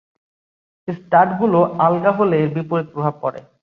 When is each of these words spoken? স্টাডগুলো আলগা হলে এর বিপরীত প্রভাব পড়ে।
স্টাডগুলো 0.87 1.59
আলগা 1.85 2.11
হলে 2.19 2.35
এর 2.43 2.49
বিপরীত 2.55 2.87
প্রভাব 2.93 3.13
পড়ে। 3.23 3.39